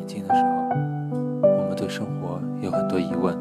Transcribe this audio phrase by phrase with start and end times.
[0.00, 0.48] 年轻的时候，
[1.42, 3.36] 我们对生活有很多疑问，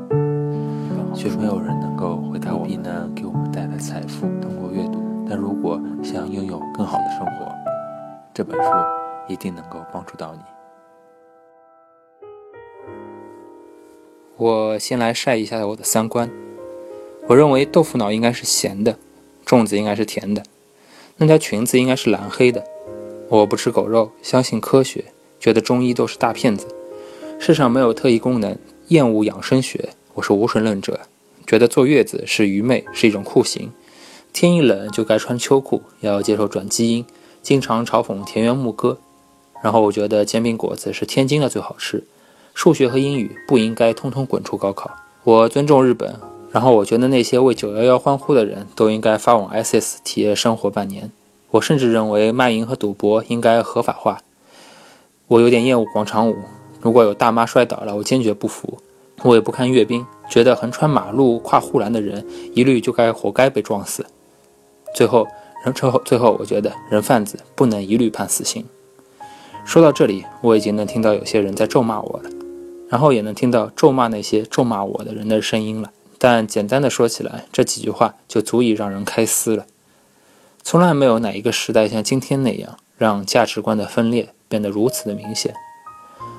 [1.15, 4.27] 却没有人能够回答我们能给我们带来财富。
[4.41, 7.49] 通过阅读，但如果想拥有更好的生活，
[8.33, 8.69] 这本书
[9.29, 10.41] 一定能够帮助到你。
[14.35, 16.29] 我先来晒一下我的三观。
[17.27, 18.97] 我认为豆腐脑应该是咸的，
[19.45, 20.43] 粽子应该是甜的，
[21.15, 22.65] 那条裙子应该是蓝黑的。
[23.29, 25.05] 我不吃狗肉，相信科学，
[25.39, 26.67] 觉得中医都是大骗子。
[27.39, 28.57] 世上没有特异功能，
[28.89, 29.89] 厌恶养生学。
[30.15, 30.99] 我是无神论者，
[31.47, 33.71] 觉得坐月子是愚昧，是一种酷刑。
[34.33, 37.05] 天一冷就该穿秋裤，要接受转基因，
[37.41, 38.97] 经常嘲讽田园牧歌。
[39.63, 42.03] 然后我觉得煎饼果子是天津的最好吃。
[42.53, 44.91] 数学和英语不应该通通滚出高考。
[45.23, 46.19] 我尊重日本。
[46.51, 51.11] 然后我觉得那些为九幺幺欢呼的人都应该发往 SS 体验生活半年。
[51.51, 54.21] 我甚至认为卖淫和赌博应该合法化。
[55.29, 56.35] 我有点厌恶广场舞，
[56.81, 58.79] 如果有大妈摔倒了，我坚决不服。
[59.21, 64.07] 我也不看阅兵，觉得横穿马路跨护栏的人一律就该活该被撞死。
[64.95, 65.27] 最后，
[65.63, 68.65] 人最后最后，我觉得人贩子不能一律判死刑。
[69.65, 72.29] 说到这里，我已经能听到有些人在咒骂我了，
[72.89, 75.91] 然后也能听到咒骂那些咒骂我的人的声音了。
[76.17, 79.67] 但简单的说起来，这几句话就足以让人开撕了。
[80.63, 85.53] 从来没有哪一个时代像今天那样，让价值观的分裂变得如此的明显，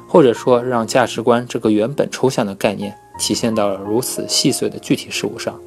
[0.06, 5.58] 或者说让价值观这个原本抽象的概念体现到了如此细碎的具体事物上，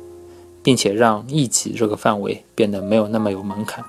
[0.61, 3.83] 并且让异己这个范围变得没有那么有门槛。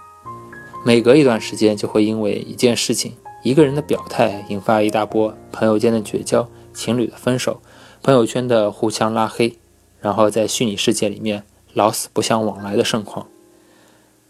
[0.85, 7.61] 每隔一段时间，就会因为一件事情、一个人的表态，引发一大波朋友间的绝交、情侣的分手、
[8.03, 9.59] 朋友圈的互相拉黑。
[10.01, 13.27] 然后在虚拟世界里面老死不相往来的盛况，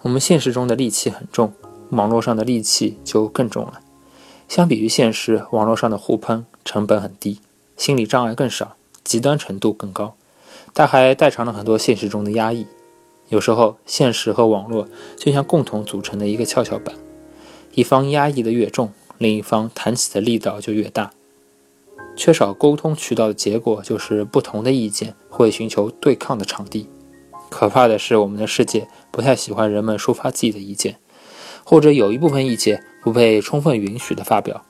[0.02, 1.52] 我们现实中的戾气很重，
[1.90, 3.80] 网络上的戾气就更重了。
[4.54, 7.40] 相比于现实，网络上的互喷成本很低，
[7.76, 10.14] 心理障碍更少，极端程度更高，
[10.72, 12.64] 但还代偿了很多现实中的压抑。
[13.30, 14.86] 有时候，现实和网络
[15.16, 16.94] 就像共同组成的一个跷跷板，
[17.74, 21.10] 一方压抑的越重，另一方弹起的力道就越大。
[22.16, 26.88] 缺少沟通渠道的结果就是不同的意见会寻求对抗的场地。
[27.50, 30.98] 可怕的是，我们的世界不太喜欢人们抒发自己的意见，
[31.64, 34.62] 或者有一部分意见不被充分允许的发表。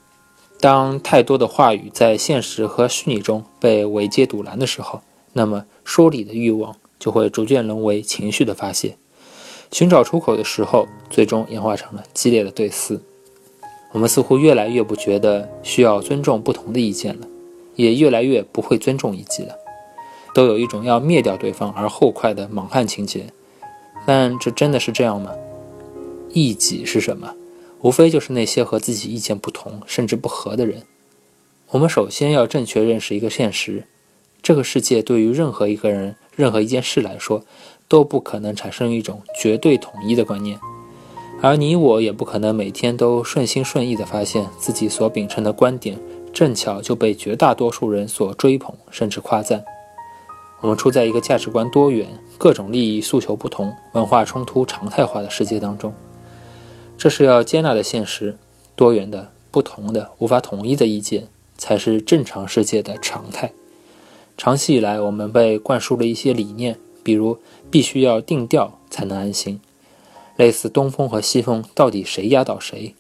[0.61, 5.01] 当太多的话语在现实和虚拟中被围接堵拦的时候，
[5.33, 8.97] 那么说理的欲望就会逐渐沦为情绪的发泄。
[9.71, 13.01] 寻找出口的时候，最终演化成了激烈的对峙。
[13.93, 17.27] 我们似乎越来越不觉得需要尊重不同的意见了。
[17.77, 19.59] 也越来越不会尊重异己了，
[20.33, 23.27] 都有一种要灭掉对方而后快的莽汉情节。
[24.07, 25.33] 但这真的是这样吗？
[26.33, 27.35] 异己是什么？
[27.85, 30.85] 无非就是那些和自己意见不同甚至不合的人。
[31.69, 33.85] 我们首先要正确认识一个现实：
[34.43, 37.45] 这个世界对于任何一个人、任何一件事来说，
[37.87, 40.59] 都不可能产生一种绝对统一的观念，
[41.43, 45.99] 而你我也不可能每天都顺心顺意地发现自己所秉承的观点。
[46.33, 49.63] 正巧就被绝大多数人所追捧，甚至夸赞。
[50.63, 52.09] 我们处在一个价值观多元、
[52.39, 55.95] 各种利益诉求不同、文化冲突常态化的世界当中，
[56.97, 58.37] 这是要接纳的现实。
[58.77, 63.53] 多元的、不同的、无法统一的意见，才是正常世界的常态。
[64.37, 67.39] 长期以来，我们被灌输了一些理念，比如
[67.71, 69.61] 必须要定调才能安心，
[70.37, 72.97] 类似东风和西风，到底谁压倒谁？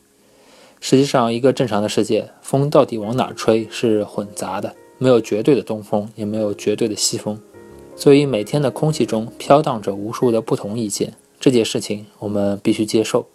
[0.80, 7.40] 实际上，一个正常的世界，风到底往哪吹是混杂的，没有绝对的东风，也没有绝对的西风。
[7.96, 13.26] 所以每天的空气中飘荡着无数的不同意见，这件事情我们必须接受。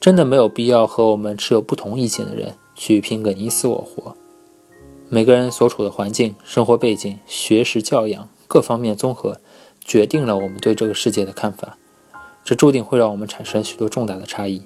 [0.00, 4.16] 真的没有必要和我们持有不同意见的人去拼个你死我活。
[5.08, 9.40] 每个人所处的环境、生活背景、学识教养各方面综合，
[9.80, 11.78] 决定了我们对这个世界的看法，
[12.44, 14.62] 这注定会让我们产生许多重大的差异。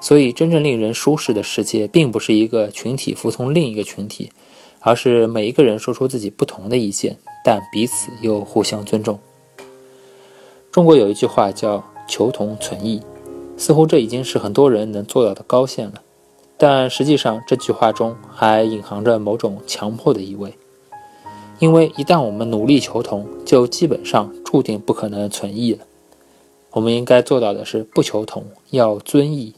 [0.00, 4.32] 所以，真正令人舒适的世界，并不是一个群体服从另一个群体，
[4.80, 9.20] 而是每一个人说出自己不同的意见，但彼此又互相尊重。
[10.72, 13.00] 中国有一句话叫“求同存异”，
[13.62, 16.02] 似乎这已经是很多人能做到的高线了。
[16.58, 20.54] 但实际上，这句话中还隐含着某种强迫的意味，
[21.60, 25.84] 因为一旦我们努力求同，就基本上注定不可能存异了。
[26.72, 29.54] 我们应该做到的是不求同，要尊义。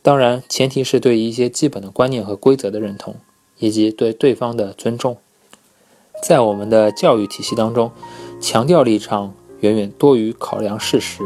[0.00, 3.16] 当然，前提是对一些基本的观念和规则的认同，
[3.58, 5.16] 以及对对方的尊重。
[6.22, 7.90] 在我们的教育体系当中，
[8.40, 11.24] 强调立场远远多于考量事实。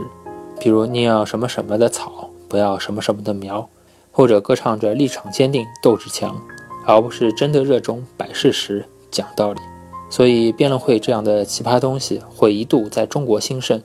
[0.62, 3.68] 比如，你要什么什么的草，不要什么什么的苗，
[4.12, 6.40] 或者歌唱着立场坚定、斗志强。
[6.86, 9.60] 而不是真的热衷摆事实、讲道理。
[10.08, 13.82] 所以，辩论会这样的奇葩东西会一度在中国兴盛。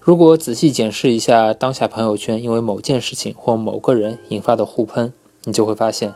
[0.00, 5.12] 如果仔细检视一下当下朋友圈因为某件事情或某个人引发的互喷，
[5.44, 6.14] 你就会发现，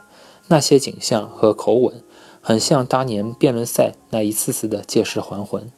[0.49, 2.03] 那些景象和口吻，
[2.41, 5.71] 很像当年辩论赛那一次次的借尸还魂。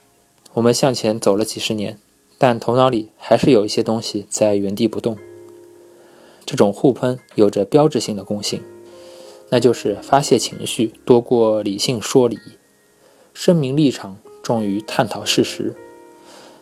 [0.54, 1.98] 我们向前走了几十年，
[2.38, 5.16] 但头脑里还是有一些东西在原地不动。
[6.44, 8.62] 这种互喷有着标志性的共性，
[9.48, 12.38] 那就是发泄情绪多过理性说理，
[13.34, 15.74] 声明立场重于探讨事实。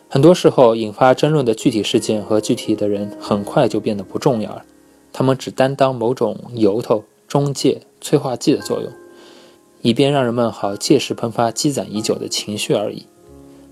[0.07, 4.65] 很多时候，引发争论的具体事件和具体的人很快就变得不重要了，
[5.11, 8.91] 他们只担当某种由头、中介、催化剂的作用，
[9.81, 13.05] 以便让人们好借势喷发积攒已久的情绪而已。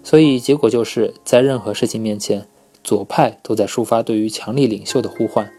[0.03, 2.45] 所以，结果就是在任何事情面前，
[2.83, 5.49] 左派都在抒发对于强力领袖的呼唤。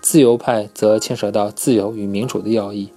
[0.00, 2.88] 自由派则牵涉到自由与民主的要义，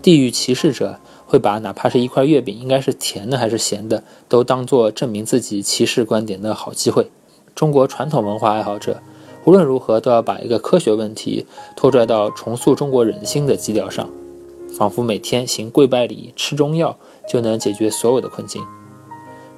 [0.00, 7.10] 地域歧视者会把哪怕是一块月饼应该是甜的还是咸的，都当做证明自己歧视观点的好机会。
[7.56, 9.02] 中国传统文化爱好者
[9.44, 11.44] 无论如何都要把一个科学问题
[11.74, 14.08] 拖拽到重塑中国人心的基调上，
[14.78, 16.96] 仿佛每天行跪拜礼、吃中药
[17.28, 18.62] 就能解决所有的困境。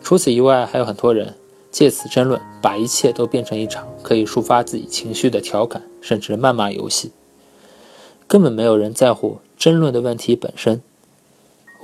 [0.03, 1.35] 除此以外，还有很多人。
[1.71, 7.13] 借此争论，把一切都变成一场可以抒发自己情绪的调侃，甚至谩骂游戏。
[8.27, 10.83] 根本没有人在乎争论的问题本身。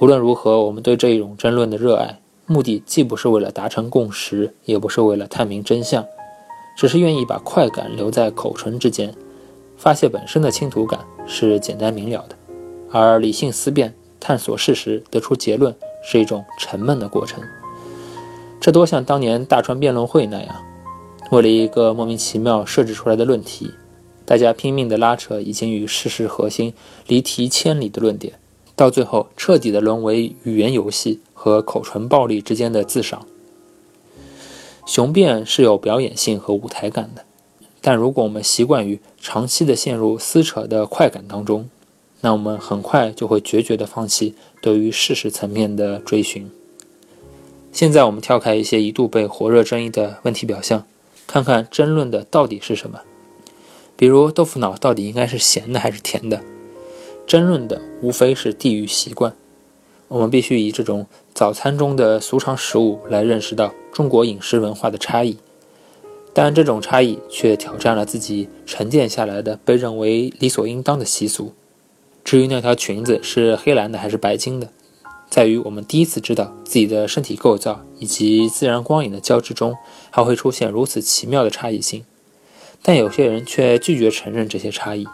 [0.00, 6.04] 无论如何，我们对这一种争论的热爱，目的既不是为了达成共识，也不是为了探明真相，
[6.76, 9.14] 只是愿意把快感留在口唇之间。
[9.76, 10.98] 发泄本身的倾吐感
[11.28, 12.36] 是简单明了的，
[12.90, 15.72] 而理性思辨、探索事实、得出结论
[16.02, 17.40] 是一种沉闷的过程。
[18.60, 20.56] 这多像当年大川辩论会那样，
[21.30, 23.70] 为了一个莫名其妙设置出来的论题，
[24.24, 26.74] 大家拼命地拉扯已经与事实核心
[27.06, 28.34] 离题千里的论点，
[28.74, 33.24] 到最后彻底地沦为语言游戏和口唇暴力之间的自赏。
[34.84, 37.24] 雄辩是有表演性和舞台感的，
[37.80, 41.68] 但如果我们习惯于长期的陷入撕扯的快感当中，
[42.20, 46.50] 那我们很快就会决绝地放弃对于事实层面的追寻。
[47.76, 50.86] 现在我们跳开一些一度被火热争议的问题表象，
[51.26, 53.02] 看看争论的到底是什么。
[53.98, 56.40] 比如豆腐脑到底应该是咸的还是甜的？
[57.26, 59.34] 争论的无非是地域习惯。
[60.08, 65.36] 我们必须以这种早餐中的俗常食物来认识到中国饮食文化的差异，
[66.32, 71.52] 但这种差异却挑战了自己沉淀下来的被认为理所应当的习俗。
[72.24, 74.70] 至于那条裙子是黑蓝的还是白金的？
[75.28, 79.76] 在于我们第一次知道自己的身体构造以及自然光影的交织中，
[80.10, 82.04] 还会出现如此奇妙的差异性。
[82.82, 85.06] 但有些人却拒绝承认这些差异。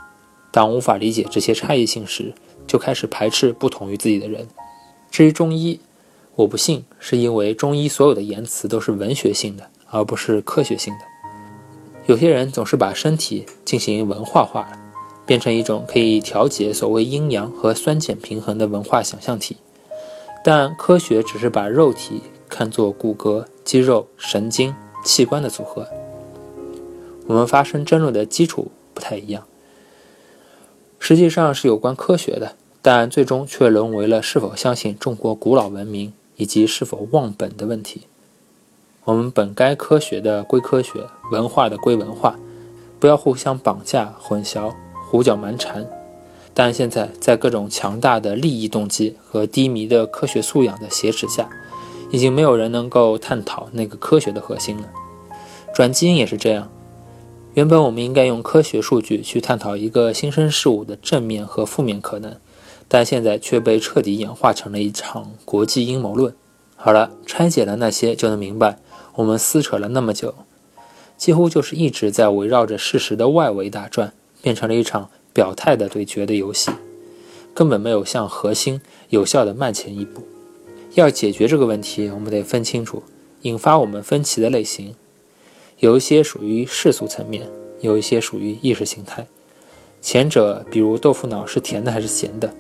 [0.51, 2.35] 当无法理解这些差异性时，
[2.67, 4.47] 就开始排斥不同于自己的人。
[5.11, 5.81] 至于中医，
[6.35, 11.01] 我不信，是因为中医所有的言辞都是文学性的，而不是科学性的。
[12.07, 14.71] 有些人总是把身体进行文化化，
[15.25, 19.57] 变成一种可以调节所谓阴阳和酸碱平衡的文化想象体。
[20.45, 24.75] 但科学只是把肉体看作骨骼、肌肉、神经、
[25.05, 25.87] 器官的组合。
[27.27, 29.45] 我们发生争论的基础不太一样，
[30.99, 38.03] 实际上是有关科学的，但最终却沦为了是否相信中国古老文明以及是否忘本的问题。
[39.05, 42.37] 我们本该科学的归科学，文化的归文化，
[42.99, 44.73] 不要互相绑架、混淆、
[45.09, 45.89] 胡搅蛮缠。
[46.55, 51.49] 但现在，在各种强大的利益动机和低迷的科学素养的挟持下，
[52.11, 54.89] 已经没有人能够探讨那个科学的核心了。
[55.75, 56.71] 转基因也是这样。
[57.55, 62.37] 原本我们应该用科学数据去探讨一个新生事物的正面和负面可能，
[62.87, 66.35] 但现在却被彻底演化成了一场国际阴谋论。
[66.77, 68.79] 好了，拆解了那些，就能明白，
[69.15, 70.35] 我们撕扯了那么久，
[71.17, 75.09] 几乎就是一直在围绕着事实的外围打转，变成了一场。
[75.33, 76.71] 表态的对决的游戏，
[77.55, 80.23] 根本没有向核心有效的迈前一步。
[80.95, 83.03] 要解决这个问题，我们得分清楚
[83.43, 84.95] 引发我们分歧的类型，
[85.79, 87.49] 有一些属于世俗层面，
[87.81, 89.27] 有一些属于意识形态。
[90.01, 92.51] 前者，比如豆腐脑是甜的还是咸的；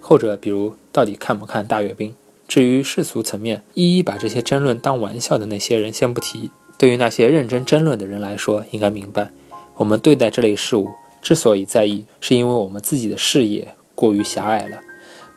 [0.00, 2.14] 后者，比如到底看不看大阅兵。
[2.48, 6.50] 至于世俗层面，一一把这些争论当玩笑的那些人先不提。
[6.78, 9.30] 对于那些认真争论的人来说，应该明白，
[9.74, 10.88] 我们对待这类事物。
[11.20, 14.80] 之所以在意，是因为我们自己的视野过于狭隘了，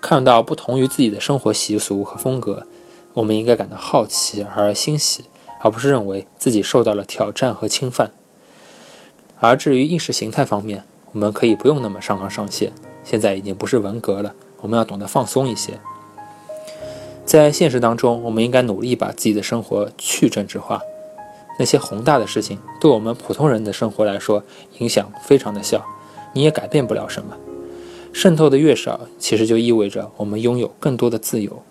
[0.02, 2.68] 看到不同于自己的生活习俗和风格，
[3.14, 5.26] 我们应该感到好奇而欣喜，
[5.62, 8.12] 而不是认为自己受到了挑战和侵犯。
[9.40, 12.72] 而至于意识形态方面，我们可以不用那么上纲上线，
[13.04, 15.80] 现在已经不是文革了，我们要懂得放松一些。
[17.26, 20.82] 在现实当中，我们应该努力把自己的生活去政治化。
[21.60, 24.42] 那些宏大的事情，对我们普通人的生活来说，
[24.78, 25.86] 影响非常的小，
[26.34, 27.36] 你也改变不了什么。
[28.14, 31.62] 渗透的越少，其实就意味着我们拥有更多的自由。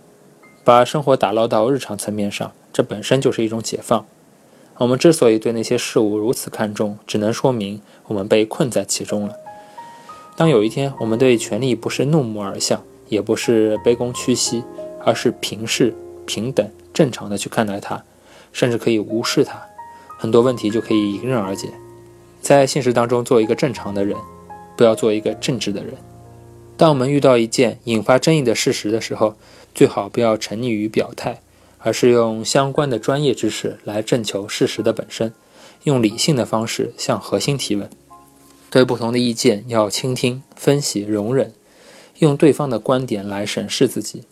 [0.63, 4.05] 把生活打捞到日常层面上，这本身就是一种解放。
[4.77, 9.35] 我们之所以对那些事物如此看重，只能说明我们被困在其中了。
[10.37, 14.63] 当有一天我们对权力不是怒目而向，也不是卑躬屈膝，
[15.05, 15.95] 而是平视、
[16.27, 18.05] 平等、正常的去看待它，
[18.53, 19.61] 甚至可以无视它，
[20.19, 21.71] 很多问题就可以迎刃而解。
[22.43, 24.15] 在现实当中做一个正常的人，
[24.77, 25.95] 不要做一个正直的人。
[26.77, 29.35] 当我们遇到一件引发争议的事实的时候，
[29.75, 31.41] 最好不要沉溺于表态。
[31.81, 35.33] 而是用相关的专业知识来证求事实的本身，
[35.85, 37.89] 用理性的方式向核心提问。
[38.69, 41.53] 对不同的意见要倾听、分析、容忍，
[42.19, 44.25] 用对方的观点来审视自己。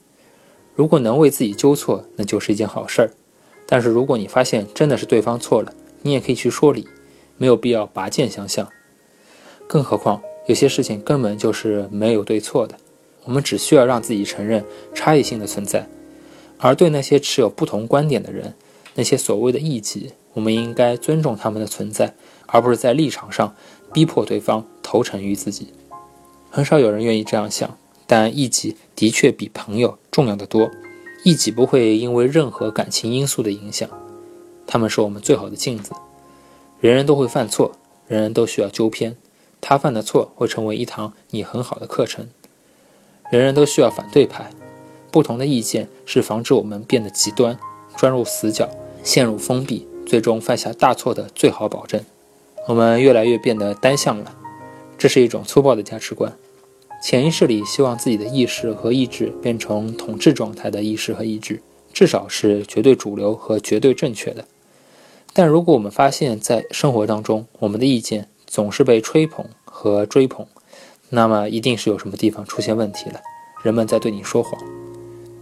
[0.75, 3.11] 如果能为自己纠错，那就是一件好事儿。
[3.67, 6.87] 但是如果你发现真的是对方错了，你也可以去说理，
[7.37, 8.69] 没有必要拔剑相向。
[9.67, 12.77] 更何况有些事情根本就是没有对错的，
[13.25, 15.89] 我们只需要让自己承认差异性的存在。
[16.59, 18.55] 而对那些持有不同观点的人，
[18.95, 22.15] 那些所谓的异己，我们应该尊重他们的存在，
[22.47, 23.55] 而不是在立场上
[23.93, 25.73] 逼迫对方投诚于自己。
[26.49, 30.71] 很少有人愿意这样想，但异己的确比朋友重要的多。
[31.27, 33.91] 一己不会因为任何感情因素的影响，
[34.65, 35.91] 他们是我们最好的镜子。
[36.79, 37.73] 人人都会犯错，
[38.07, 39.17] 人人都需要纠偏，
[39.61, 42.29] 他犯的错会成为一堂你很好的课程。
[43.33, 44.53] 人人都需要反对派。
[45.11, 47.59] 不同的意见是防止我们变得极端、
[47.97, 48.71] 钻入死角、
[49.03, 52.01] 陷入封闭，最终犯下大错的最好保证。
[52.69, 54.33] 我们越来越变得单向了，
[54.97, 56.33] 这是一种粗暴的价值观。
[57.07, 64.45] 潜意识里希望自己的意识和意志变成统治状态的意识和意志，至少是绝对主流和绝对正确的。
[65.33, 70.45] 但如果我们发现，在生活当中，我们的意见总是被吹捧和追捧，
[71.11, 73.21] 那么一定是有什么地方出现问题了，
[73.63, 74.61] 人们在对你说谎。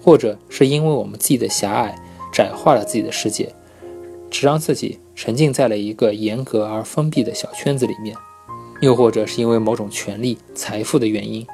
[0.03, 1.99] 或者是因为我们自己的狭隘，
[2.31, 3.55] 窄化了自己的世界，
[4.31, 8.15] 只让自己沉浸在了一个严格而封闭的小圈子里面；
[8.85, 11.47] 又或者是因为某种权利、财富的原因；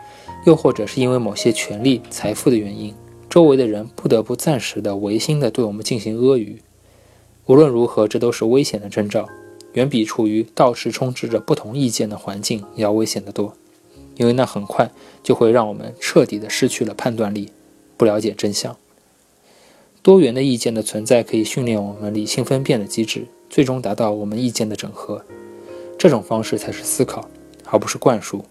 [0.47, 2.93] 又或者是因为某些权利、财富的原因，
[3.29, 6.57] 周围的人不得不暂时的违心的对我们进行阿谀。
[7.47, 9.29] 无论如何，这都是危险的征兆，
[9.75, 13.55] 远比处于到处充斥着不同意见的环境要危险得多，
[14.17, 14.91] 因为那很快
[15.23, 17.51] 就会让我们彻底的失去了判断力。
[17.97, 18.77] 不了解真相，
[20.03, 25.23] 多元的意见的存在可以训练我们理性分辨的机制，最终达到我们意见的整合。
[26.01, 27.29] 这种方式才是思考，
[27.67, 28.43] 而不是灌输。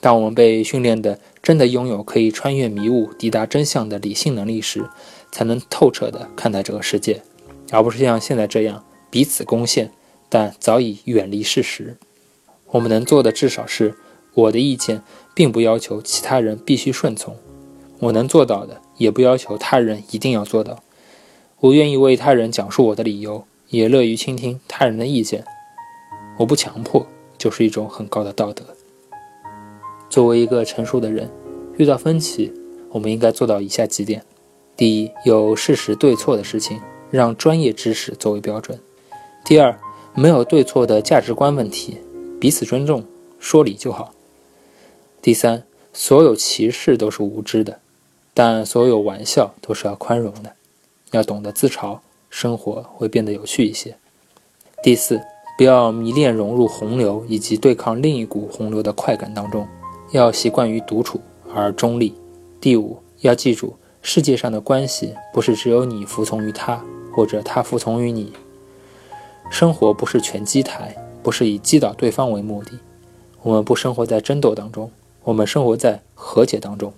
[0.00, 4.84] 当我们被训练的真的拥有可以穿越迷雾、抵达真相的理性能力时，
[5.30, 7.22] 才能透彻地看待这个世界，
[7.70, 9.92] 而不是像现在这样彼此攻陷，
[10.28, 11.96] 但早已远离事实。
[12.72, 13.94] 我们能做的至少是，
[14.34, 15.02] 我的意见
[15.34, 17.36] 并不要求其他人必须顺从。
[18.00, 20.82] 我能做到的，也不要求他人一定要做到。
[21.60, 25.44] 我愿意为他人讲述我的理由，也乐于倾听他人的意见。
[26.38, 28.64] 我不强迫，就是一种很高的道德。
[30.08, 31.30] 作为一个成熟的人，
[31.76, 32.52] 遇到分歧，
[32.90, 34.24] 我们应该做到以下几点：
[34.76, 38.78] 第一，有事实对错的事情，让专业知识作为标准；
[39.44, 39.78] 第二，
[40.14, 41.98] 没有对错的价值观问题，
[42.40, 43.04] 彼此尊重，
[43.38, 44.12] 说理就好；
[45.20, 47.80] 第三，所有歧视都是无知的。
[48.34, 50.54] 但所有玩笑都是要宽容的，
[51.10, 51.98] 要懂得自嘲，
[52.30, 53.94] 生活会变得有趣一些。
[54.82, 55.20] 第四，
[55.56, 59.66] 不要迷恋融入洪流以及对抗另一股洪流的快感当中，
[60.10, 61.20] 要习惯于独处
[61.54, 62.14] 而中立。
[62.60, 66.82] 第五，要记住，世界上的关系不是只有你服从于他，
[67.12, 68.32] 或者他服从于你。
[69.50, 72.78] 生活不是拳击台，不是以击倒对方为目的。
[73.42, 74.90] 我们不生活在争斗当中，
[75.24, 76.92] 我们生活在和解当中。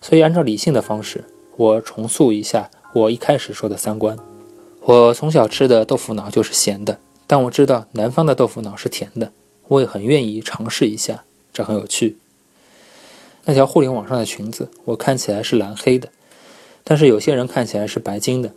[0.00, 1.24] 所以，按照理性的方式，
[1.56, 4.16] 我重塑一下我一开始说的三观。
[4.82, 6.98] 我从小吃的豆腐脑就是咸的，
[7.30, 9.30] 但我知道南方的豆腐脑是甜的，
[9.68, 11.22] 我也很愿意尝试一下，
[11.52, 12.16] 这很有趣。
[13.44, 16.08] 那条互联网上的裙子，我看起来是蓝黑的，
[16.82, 18.50] 但是有些人看起来是白金的，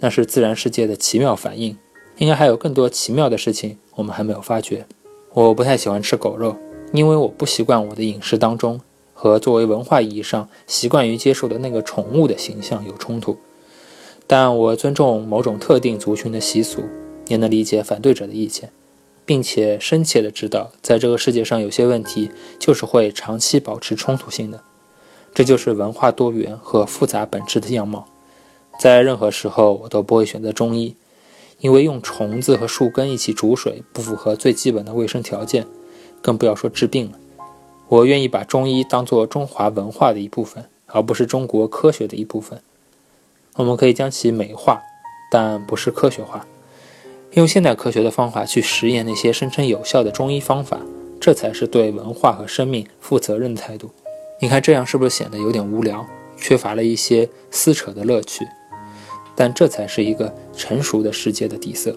[0.00, 1.76] 那是自然世界的奇妙反应。
[2.16, 4.86] 应该还有更多奇妙的事情，我们还没有发觉。
[5.34, 6.56] 我不太喜欢吃狗肉，
[6.94, 8.80] 因为我不习惯我的饮食当中。
[9.12, 13.36] 和作为文化意义上习惯于接受的那个宠物的形象有冲突，
[14.26, 16.82] 但我尊重某种特定族群的习俗，
[17.28, 18.70] 也能理解反对者的意见，
[19.24, 24.62] 并且深切的知道，在这个世界上有些问题就是会长期保持冲突性的。
[25.34, 28.06] 这就是文化多元和复杂本质的样貌。
[28.78, 30.96] 在任何时候，我都不会选择中医，
[31.60, 35.66] 因为用虫子和树根一起煮水不符合最基本的卫生条件，
[36.22, 37.18] 更不要说治病了。
[37.88, 42.60] 我愿意把中医当作中华文化的一部分，而不是中国科学的一部分。
[43.56, 44.82] 我们可以将其美化，
[45.30, 46.46] 但不是科学化。
[47.36, 50.80] 用现代科学的方法去实验那些声称有效的中医方法，
[51.20, 53.90] 这才是对文化和生命负责任的态度。
[54.40, 56.06] 你看，这样是不是显得有点无聊，
[56.38, 58.42] 缺乏了一些撕扯的乐趣？
[59.34, 61.94] 但这才是一个成熟的世界的底色。